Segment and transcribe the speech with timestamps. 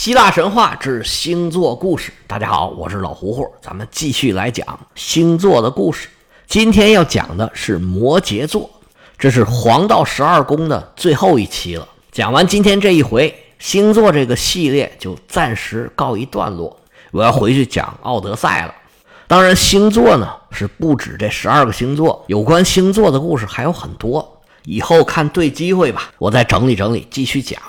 [0.00, 2.10] 希腊神话之星座故事。
[2.26, 6.08] 大家好，我是老胡胡，咱们继续来讲星座的故事。
[6.46, 8.70] 今天要讲的是摩羯座，
[9.18, 11.86] 这是黄道十二宫的最后一期了。
[12.10, 16.74] 讲完今天这一回星座这个系列，就暂时告一段落。
[17.10, 18.74] 我要回去讲《奥德赛》了。
[19.26, 24.40] 当然，星座呢是不止这十二个星座，有关星座的故事还有很多。
[24.64, 27.60] 以后看对机会吧，我再整理整理，继续讲。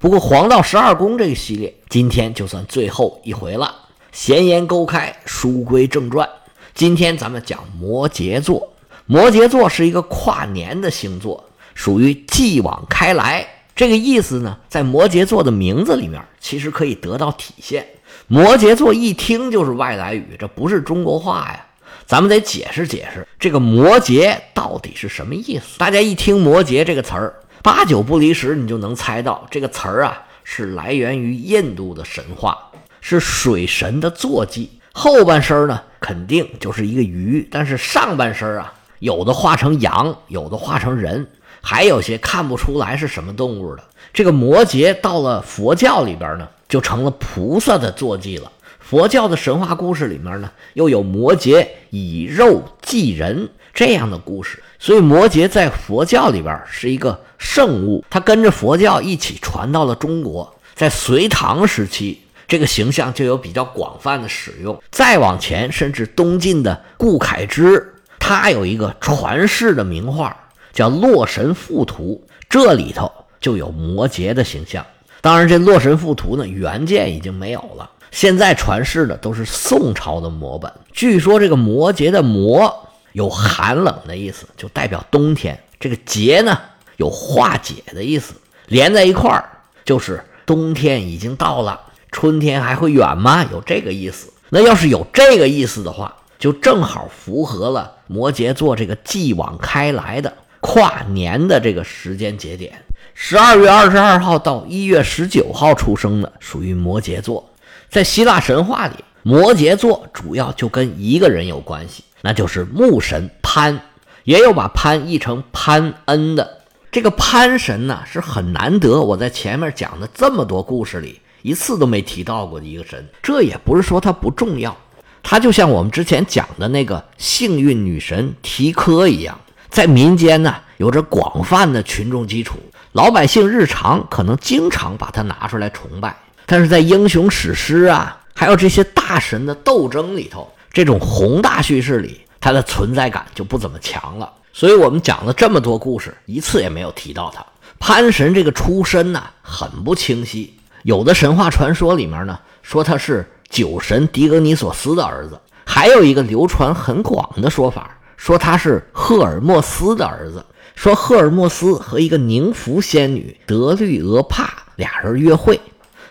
[0.00, 3.74] 不过黄道十二宫这个系列，今天就算最后一回了。
[4.12, 6.28] 闲言勾开，书归正传。
[6.72, 8.72] 今天咱们讲摩羯座。
[9.06, 11.44] 摩羯座是一个跨年的星座，
[11.74, 13.44] 属于继往开来。
[13.74, 17.84] 这个意思呢，在摩羯座的名字里面，其实可以得到体现。
[18.28, 21.66] 摩羯座一听就是外来语，这不是中国话呀。
[22.06, 25.76] 咱们得解释解释，这个摩羯到底是什么意思？
[25.76, 27.34] 大家一听摩羯这个词儿。
[27.62, 32.56] 八九不离十，你就能猜到这个词儿啊，是来源于印度的神话，
[33.00, 34.70] 是水神的坐骑。
[34.92, 41.26] 后半身呢，肯定就是一个鱼，但是上半身啊，有的画成羊，有的画成人，
[41.60, 43.82] 还有些看不出来是什么动物的。
[44.12, 48.50] 这个摩羯到了佛教里边呢，就成了菩萨的坐骑了。
[48.80, 53.48] 佛教的神话故事里面呢，又有摩羯以肉祭人
[53.78, 57.16] 这样的故事，所以摩羯在佛教里边是一个。
[57.38, 62.18] 圣物，它跟着佛教一起传到了中国，在隋唐时期，
[62.48, 64.76] 这个形象就有比较广泛的使用。
[64.90, 70.36] 再往前，甚至东晋的顾恺之，他有一个传世的名画，
[70.72, 73.08] 叫《洛神赋图》，这里头
[73.40, 74.84] 就有摩羯的形象。
[75.20, 80.68] 当然，这《洛神赋图》呢，原件已经没有了，现在传世的都是宋朝的摹本。
[80.92, 82.84] 据说这个摩羯的“摩”
[83.18, 85.58] 有寒冷的意思，就代表冬天。
[85.80, 86.56] 这个“节”呢？
[86.98, 88.34] 有化解的意思，
[88.68, 89.50] 连在一块儿
[89.84, 91.80] 就是冬天已经到了，
[92.12, 93.44] 春天还会远吗？
[93.50, 94.32] 有这个意思。
[94.50, 102.72] 那要是有这个意思的话，就正好符合了摩羯座这个继往开来的跨年的这个时间节点。
[103.14, 107.50] 十二月二十二号到一月十九号出生的属于摩羯座。
[107.90, 108.94] 在希腊神话里，
[109.24, 113.80] 摩羯座主要就跟一个人有关系，那就是木神潘，
[114.24, 116.58] 也有把潘译成潘恩的。
[116.90, 123.06] 这个潘神呢是很难得，我在前面讲的这么多故事里一次都没提到过的一个神。
[123.22, 124.76] 这也不是说它不重要，
[125.22, 132.58] 它就像我们之前讲的那个幸运女神提科一样，在民间呢有着广泛的群众基础，
[132.92, 136.16] 老百姓日常可能经常把它拿出来崇拜。
[136.46, 144.32] 但是在英雄史诗啊，还有这些大神的斗争里头，这种宏大叙事里，它的存在感就不怎么强了。
[144.52, 147.44] 所以我们讲了这么多故事，一次也没有提到他
[147.78, 150.54] 潘神这个出身呢，很不清晰。
[150.82, 160.44] 有的神话传说里面呢，说他是酒神狄俄尼索斯的儿子；还有一个流传很广的说法，说他是赫尔墨斯的儿子。
[160.74, 165.60] 说赫尔墨斯和一个宁芙仙女德律俄帕俩人约会，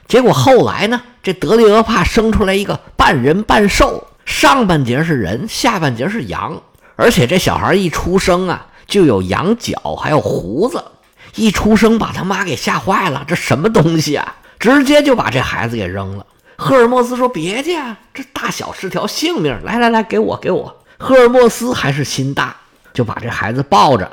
[0.09, 6.61] 结果后来呢，这德律俄帕生出来一个半人半兽，上半截是人，下半截是羊。
[6.97, 10.83] 而且这小孩一出生啊，就有羊角，还有胡子。
[11.35, 14.35] 一出生把他妈给吓坏了，这什么东西啊？
[14.59, 16.25] 直接就把这孩子给扔了。
[16.57, 17.79] 赫尔墨斯说：“别介，
[18.13, 22.55] 这大小是条性命，来来来，给我给我。”赫尔墨斯还是心大，
[22.93, 24.11] 就把这孩子抱着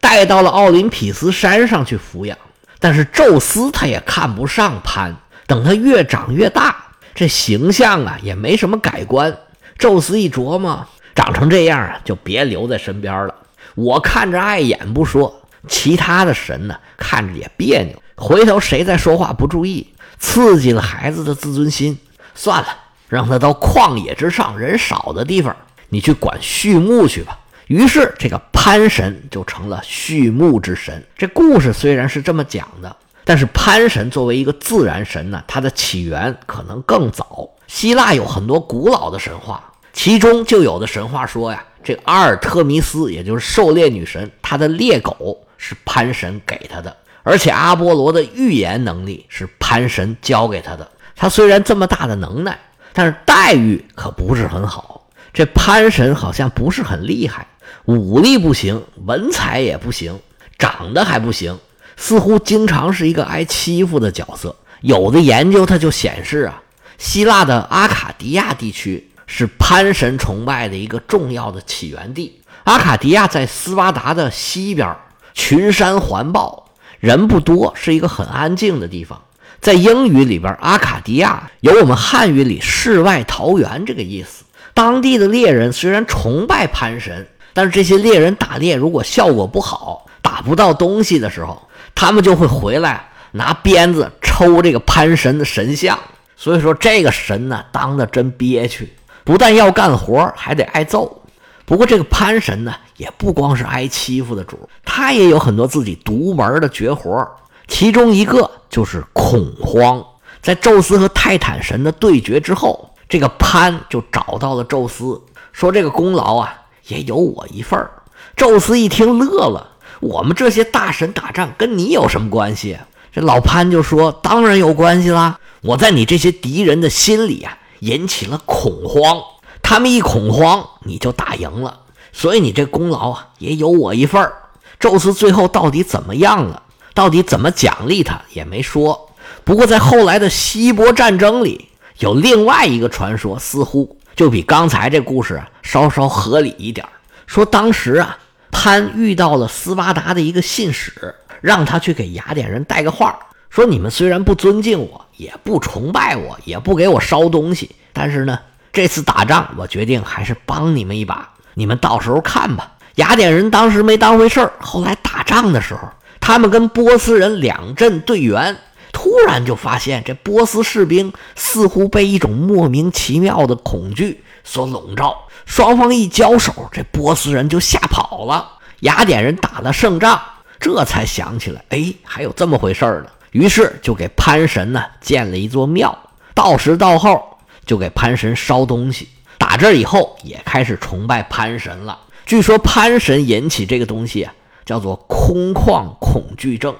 [0.00, 2.36] 带到了奥林匹斯山上去抚养。
[2.80, 5.14] 但是宙斯他也看不上潘，
[5.46, 6.74] 等他越长越大，
[7.14, 9.36] 这形象啊也没什么改观。
[9.78, 10.86] 宙斯一琢磨。
[11.14, 13.34] 长成这样啊，就别留在身边了。
[13.74, 18.02] 我看着碍眼不说，其他的神呢，看着也别扭。
[18.16, 19.86] 回头谁再说话不注意，
[20.18, 21.98] 刺激了孩子的自尊心，
[22.34, 22.68] 算了，
[23.10, 25.54] 让他到旷野之上人少的地方，
[25.90, 27.38] 你去管畜牧去吧。
[27.66, 31.04] 于是这个潘神就成了畜牧之神。
[31.18, 37.50] 这故事虽然是这么讲的，但是潘神作为一个自然神呢，它的起源可能更早。
[37.72, 39.72] 希腊有很多古老的神话。
[39.94, 50.86] 其中就有的神话说呀，这阿尔特弥斯，也就是狩猎女神，她的猎狗是潘神给她的，而且阿波罗的预言能力是潘神教给他的。
[51.16, 52.58] 他虽然这么大的能耐，
[52.92, 55.08] 但是待遇可不是很好。
[55.32, 57.46] 这潘神好像不是很厉害，
[57.86, 60.20] 武力不行，文采也不行，
[60.58, 61.58] 长得还不行，
[61.96, 64.54] 似乎经常是一个挨欺负的角色。
[64.82, 66.62] 有的研究他就显示啊，
[67.02, 69.08] 希腊的阿卡迪亚地区。
[69.34, 72.40] 是潘神崇拜的一个重要的起源地。
[72.64, 74.94] 阿卡迪亚在斯巴达的西边，
[75.32, 76.66] 群山环抱，
[77.00, 79.22] 人不多，是一个很安静的地方。
[79.58, 84.44] 在英语里边，阿卡迪亚有我们汉语里世外桃源这个意思。
[84.74, 95.98] 当地的猎人虽然崇拜潘神，但是这些猎人打猎如果效果不好，打不到东西的时候，他们就会回来拿鞭子抽这个潘神的神像。
[96.42, 98.92] 所以说，这个神呢，当的真憋屈，
[99.22, 101.22] 不但要干活，还得挨揍。
[101.64, 107.24] 不过，这个潘神呢，也不光是挨欺负的主，他也有很多自己独门的绝活。
[107.68, 110.04] 其中一个就是恐慌。
[110.40, 115.22] 在宙斯和泰坦神的对决之后，这个潘就找到了宙斯，
[115.52, 116.52] 说：“这个功劳啊，
[116.88, 117.88] 也有我一份儿。”
[118.34, 122.76] 宙斯一听乐了：“我们这些大神打仗跟你有什么关系？”
[123.14, 125.38] 这老潘就说：“当然有关系啦！
[125.62, 129.22] 我在你这些敌人的心里啊，引起了恐慌，
[129.62, 131.82] 他们一恐慌，你就打赢了。
[132.12, 134.34] 所以你这功劳啊，也有我一份儿。”
[134.80, 136.64] 宙斯最后到底怎么样了？
[136.94, 139.08] 到底怎么奖励他也没说。
[139.44, 141.68] 不过在后来的希波战争里，
[141.98, 146.84] 有另外一个传说，似乎就比刚才这故事稍稍合理一点。
[147.28, 148.18] 说当时啊，
[148.50, 153.18] 潘遇到了斯巴达的一个信使，让他去给雅典人带个话儿，
[153.52, 158.38] 说你们虽然不尊敬我，也不崇拜我，也不给我烧东西，但是呢，
[158.72, 162.72] 这次打仗我决定还是帮你们一把，你们到时候看吧。
[162.94, 165.80] 雅典人当时没当回事儿，后来打仗的时候。
[166.18, 168.56] 他们跟波斯人两阵对员，
[168.90, 175.14] 突然就发现这波斯士兵似乎被一种莫名其妙的恐惧所笼罩。
[175.44, 178.52] 双方一交手，这波斯人就吓跑了。
[178.80, 180.18] 雅典人打了胜仗，
[180.58, 183.06] 这才想起来，哎，还有这么回事呢。
[183.32, 185.98] 于是就给潘神呢建了一座庙，
[186.34, 187.22] 到时到后
[187.66, 189.08] 就给潘神烧东西。
[189.36, 191.98] 打这以后，也开始崇拜潘神了。
[192.24, 194.32] 据说潘神引起这个东西啊。
[194.64, 196.72] 叫做空旷恐惧症，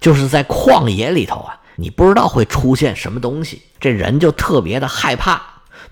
[0.00, 5.42] 就是在旷野里头啊，你不知道会出现什么东西，这人就特别的害怕。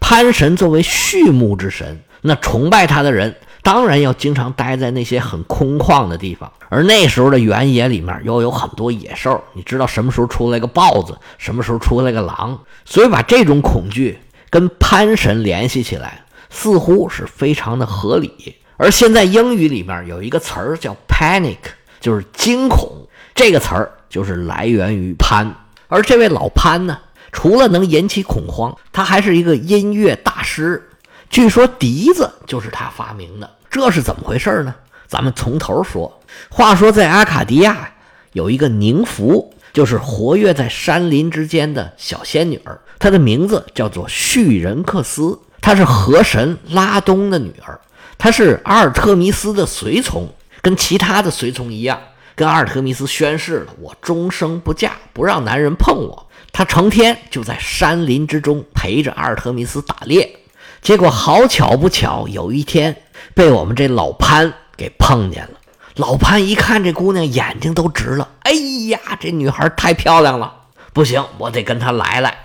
[0.01, 14.19] 潘神作为畜牧之神，那崇拜他的人当然要经常待在那些很空旷的地方，而那时候的原野里面又有很多野兽，你知道什么时候出来个豹子，什么时候出来个狼，所以把这种恐惧
[14.51, 18.55] 跟潘神联系起来，似乎是非常的合理。
[18.77, 21.57] 而现在英语里面有一个词儿叫 panic，
[22.01, 22.91] 就是惊恐。
[23.35, 25.51] 这个词儿就是来源于潘。
[25.89, 26.99] 而这位老潘呢，
[27.33, 30.91] 除了能引起恐慌，他还是一个音乐大师。
[31.31, 34.75] 据说笛子就是他发明的，这是怎么回事呢？
[35.07, 36.21] 咱们从头说。
[36.49, 37.93] 话说在阿卡迪亚
[38.33, 47.81] 有一个宁芙，就是活跃在山林之间的小仙女儿，她的名字叫做叙人克斯，她是河神拉东的女儿。
[48.17, 50.29] 她是阿尔特弥斯的随从，
[50.63, 52.01] 跟其他的随从一样，
[52.35, 56.27] 跟阿尔特弥斯宣誓了：我终生不嫁，不让男人碰我。
[56.53, 60.39] 他成天就在山林之中陪着阿尔特弥斯打猎。
[60.85, 62.95] 结果好巧不巧，有一天
[63.33, 65.53] 被我们这老潘给碰见了。
[65.97, 68.29] 老潘一看这姑娘，眼睛都直了。
[68.41, 68.53] 哎
[68.91, 70.53] 呀，这女孩太漂亮了，
[70.93, 72.37] 不行，我得跟她来来。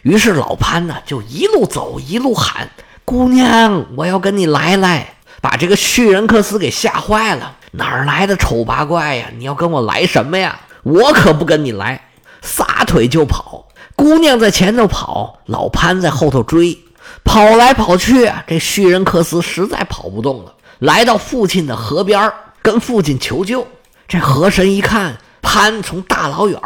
[0.00, 2.70] 于是老潘呢，就一路走一路喊。
[3.04, 7.58] 姑娘，我要跟你来来，把这个叙人克斯给吓坏了。
[7.72, 9.26] 哪儿来的丑八怪呀？
[9.36, 10.58] 你要跟我来什么呀？
[10.82, 12.08] 我可不跟你来，
[12.40, 13.68] 撒腿就跑。
[13.94, 16.78] 姑娘在前头跑，老潘在后头追，
[17.24, 23.66] 跑来跑去，这叙人克斯实在跑不动了，来到父亲的河边，跟父亲求救。
[24.06, 26.60] 这河神一看潘从大老远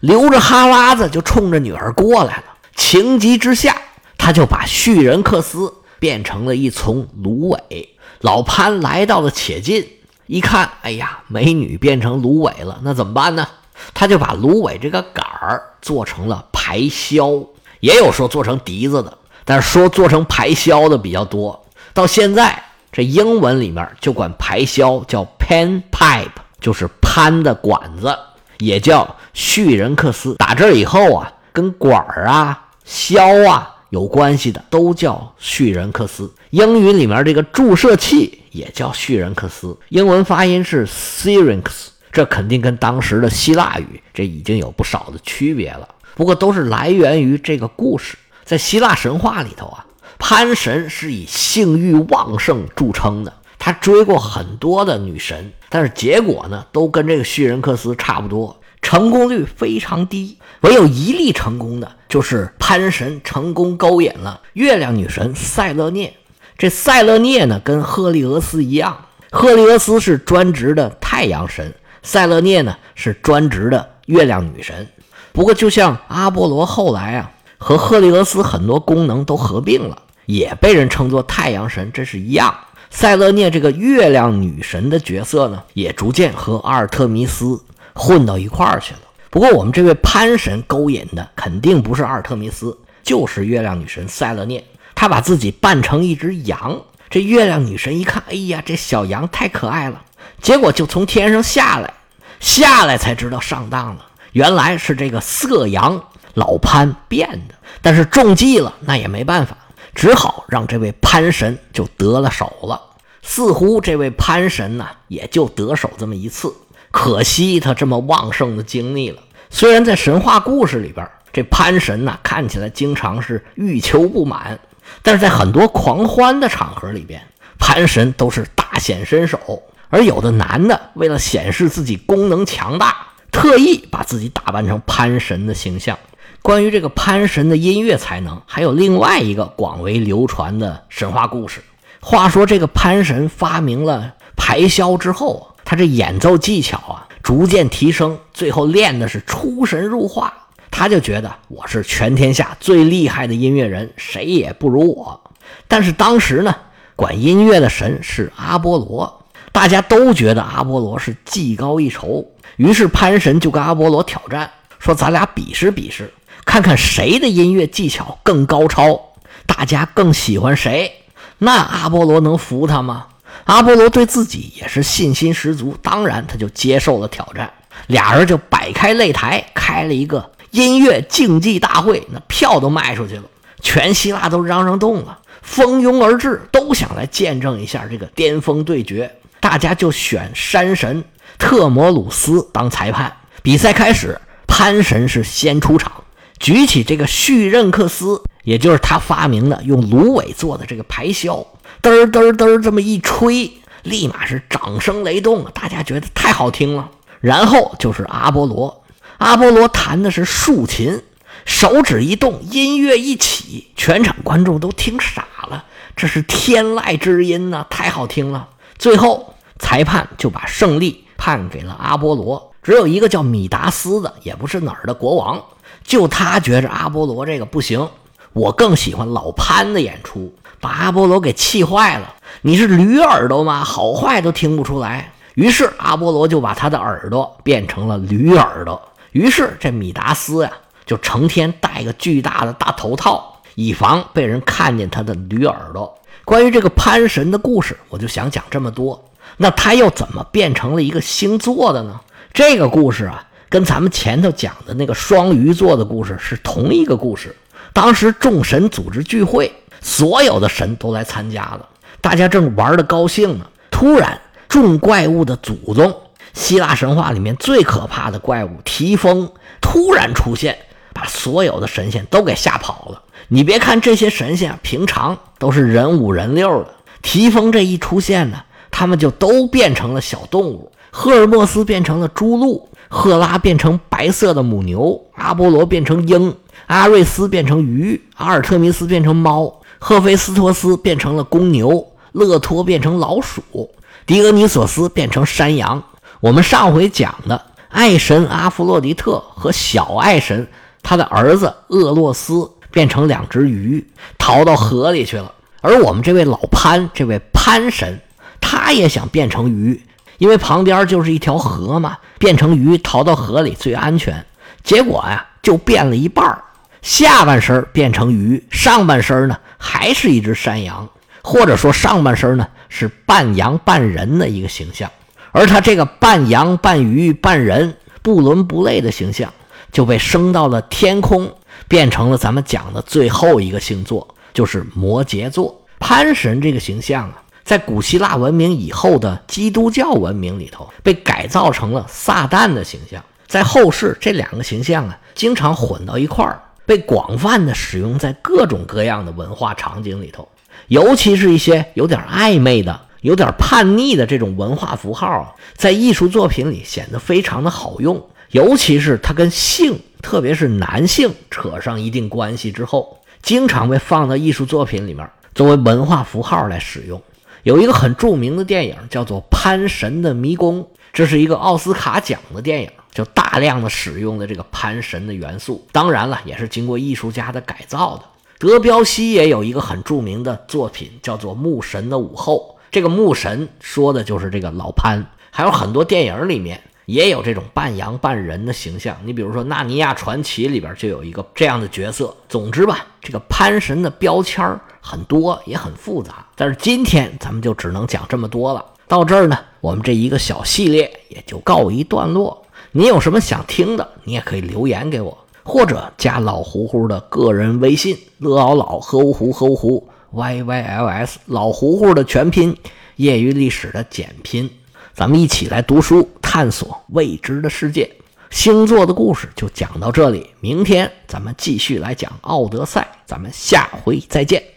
[0.00, 3.76] 流着哈喇子就冲着女儿过来了，情急之下，
[4.16, 5.72] 他就把叙人克斯。
[6.02, 7.88] 变成了一丛芦苇，
[8.22, 9.88] 老潘来到了且近，
[10.26, 13.46] 一看，哎呀，美女变成芦苇了，那怎么办呢？
[13.94, 17.46] 他就把芦苇这个杆儿做成了排箫，
[17.78, 21.64] 也有说做成笛子的，但是说做成排箫的比较多。
[21.92, 26.28] 到现在，这英文里面就管排箫叫 pan pipe，
[26.60, 28.16] 就是潘的管子，
[28.58, 30.34] 也叫叙人克斯。
[30.36, 33.68] 打这以后啊，跟管儿啊、箫啊。
[33.90, 45.86] 有关系的都叫叙人克斯，英语里面这个注射器也叫叙人克斯，英文发音是 syrinx，这肯定跟当时的希腊语这已经有不少的区别了。
[46.14, 48.16] 不过都是来源于这个故事，
[48.52, 49.86] 在希腊神话里头啊，
[50.18, 58.54] 潘神是以性欲旺盛著称的，他追过很多的女神，但是结果呢，都跟这个叙人克斯差不多。
[58.82, 66.12] 成功率非常低，唯有一例成功的，就是潘神成功勾引了月亮女神塞勒涅。
[66.58, 74.86] 这塞勒涅呢，跟赫利俄斯一样，赫利俄斯是专职的太阳神，塞勒涅呢是专职的月亮女神。
[75.32, 77.30] 不过，就像阿波罗后来啊
[77.62, 82.52] 和赫利俄斯很多功能都合并了，也被人称作太阳神，这是一样。
[82.90, 87.58] 塞勒涅这个月亮女神的角色呢，也逐渐和阿尔特弥斯
[87.94, 89.00] 混到一块儿去了。
[89.30, 94.62] 不过，我们这位潘神勾引的肯定不是阿尔特弥斯，就是月亮女神塞勒涅。
[94.94, 100.02] 她把自己扮成一只羊，这月亮女神一看，哎呀，这小羊太可爱了，
[100.42, 101.94] 结果就从天上下来，
[102.40, 107.54] 下来才知道上当了，原来是这个色羊老潘变的。
[107.80, 109.56] 但是中计了，那也没办法。
[109.94, 112.80] 只好让这位潘神就得了手了，
[113.20, 116.50] 似乎这位潘神呢也就得手这么一次，
[116.90, 119.22] 可惜他这么旺盛的精力了。
[119.50, 124.58] 虽然在神话故事里边，这潘神呢看起来经常是欲求不满，
[125.02, 127.20] 但是在很多狂欢的场合里边，
[127.58, 129.62] 潘神都是大显身手。
[129.90, 132.96] 而有的男的为了显示自己功能强大，
[133.30, 135.98] 特意把自己打扮成潘神的形象。
[136.42, 141.62] 关于这个潘神的音乐才能，还有另外一个广为流传的神话故事。
[142.00, 150.34] 话说这个潘神发明了排箫之后，他这演奏技巧啊逐渐提升，最后练的是出神入化。
[150.68, 155.20] 他就觉得我是全天下最厉害的音乐人，谁也不如我。
[155.68, 156.52] 但是当时呢，
[156.96, 166.12] 管音乐的神是阿波罗，大家都觉得阿波罗是技高一筹，于是潘神就跟阿波罗挑战，说咱俩比试比试。
[166.44, 169.00] 看看谁的音乐技巧更高超，
[169.46, 170.92] 大家更喜欢谁？
[171.38, 173.06] 那阿波罗能服他吗？
[173.44, 177.50] 阿波罗对自己也是信心十足，当然他就接受了挑战。
[177.86, 183.24] 俩人就摆开擂台，开了一个音乐竞技大会，那票都卖出去了，
[183.60, 189.10] 全希腊都嚷嚷动了，蜂拥而至，都想来见证一下这个巅峰对决。
[189.40, 191.02] 大家就选山神
[191.38, 193.12] 特摩鲁斯当裁判。
[193.42, 196.01] 比赛开始，潘神是先出场。
[196.42, 201.46] 举起这个叙任克斯，也就是他发明的用芦苇做的这个排箫，
[201.80, 203.48] 嘚儿嘚儿嘚儿这么一吹，
[203.84, 206.90] 立马是掌声雷动，大家觉得太好听了。
[207.20, 208.82] 然后就是阿波罗，
[209.18, 211.00] 阿波罗弹的是竖琴，
[211.44, 218.48] 手指一动，音乐一起，全场观众都听傻了，这是天籁之音呐，太好听了。
[218.76, 225.40] 最后裁判就把胜利判给了阿波罗，只有一个叫米达斯的，也不是哪儿的国王。
[225.84, 227.88] 就他觉着阿波罗这个不行，
[228.32, 232.14] 我更喜欢老潘的演出，把阿波罗给气坏了。
[232.40, 233.62] 你是驴耳朵吗？
[233.64, 235.12] 好坏都听不出来。
[235.34, 238.80] 于是阿波罗就把他的耳朵变成了驴耳朵。
[239.12, 240.52] 于是这米达斯呀，
[240.86, 245.98] 就成天戴个巨大的大头套，以防被人看见他的驴耳朵。
[246.24, 249.02] 关于这个潘神的故事，我就想讲这么多。
[249.36, 252.00] 那他又怎么变成了一个星座的呢？
[252.32, 253.26] 这个故事啊。
[253.52, 257.36] 跟咱们前头讲的那个双鱼座的故事是同一个故事。
[257.74, 261.68] 当时众神组织聚会，所有的神都来参加了，
[262.00, 263.44] 大家正玩的高兴呢。
[263.70, 264.18] 突然，
[264.48, 265.94] 众怪物的祖宗——
[266.32, 269.30] 希腊神话里面最可怕的怪物提丰
[269.60, 270.56] 突然出现，
[270.94, 273.02] 把所有的神仙都给吓跑了。
[273.28, 278.38] 你别看这些神仙啊平常都是人五人六的，提丰这一出现呢，
[278.70, 280.72] 他们就都变成了小动物。
[280.90, 282.70] 赫尔墨斯变成了猪鹿。
[282.94, 293.70] 赫拉变成白色的母牛，阿波罗变成鹰，阿瑞斯变成鱼，阿尔特弥斯变成猫，赫菲斯托斯变成了公牛，勒托变成老鼠，
[294.04, 295.82] 狄俄尼索斯变成山羊。
[296.20, 300.46] 我们上回讲的爱神阿弗洛狄特和小爱神
[300.82, 303.82] 他的儿子厄洛斯变成两只鱼，
[304.18, 305.32] 逃到河里去了。
[305.62, 307.98] 而我们这位老潘，这位潘神，
[308.38, 309.82] 他也想变成鱼。
[310.22, 314.24] 因为旁边就是一条河嘛，变成鱼逃到河里最安全。
[314.62, 316.40] 结果呀，就变了一半
[316.80, 320.88] 下半身变成鱼，上半身呢还是一只山羊，
[321.24, 324.88] 或者说上半身呢是半羊半人的一个形象。
[325.32, 329.32] 而他这个半羊半鱼半人不伦不类的形象，
[329.72, 331.34] 就被升到了天空，
[331.66, 335.60] 变成了咱们讲的最后一个星座，就是摩羯座。
[335.80, 337.18] 潘神这个形象啊。
[337.44, 343.02] 在古希腊文明以后的基督教文明里头，被改造成了撒旦的形象。
[343.26, 350.28] 在后世，这两个形象啊，经常混到一块儿，被广泛的使用在各种各样的文化场景里头。
[350.68, 358.06] 尤其是一些有点暧昧的、有点叛逆的这种文化符号，在艺术作品里显得非常的好用。
[358.30, 367.02] 尤其是它跟性，特别是男性扯上一定关系之后，经常被放到艺术作品里面作为文化符号来使用。
[367.42, 375.66] 有一个很著名的电影叫做《潘神的迷宫》，这是一个奥斯卡奖的电影，就大量的使用的这个潘神的元素。
[375.72, 378.04] 当然了，也是经过艺术家的改造的。
[378.38, 385.04] 德彪西也有一个很著名的作品叫做《牧神的午后》，这个牧神说的就是这个老潘。
[385.30, 392.14] 还有很多电影里面也有这种半羊半人的形象，你比如说《纳尼亚传奇》里边就有一个这样的角色。
[392.28, 398.64] 总之吧，这个潘神的标签很多也很复杂，但是今天咱们就只能讲这么多了。
[398.88, 402.44] 到这儿呢，我们这一个小系列也就告一段落。
[402.72, 412.56] 你有什么想听的，你也可以留言给我，或者加老胡胡的个人微信：乐奥老和芜胡和芜胡 y y l s 老胡胡的全拼，
[412.96, 414.50] 业余历史的简拼。
[414.94, 417.90] 咱们一起来读书，探索未知的世界。
[418.30, 424.52] 星座的故事就讲到这里，明天咱们继续来讲《奥德赛》，咱们下回再见。